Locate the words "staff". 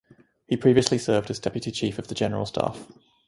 2.47-2.87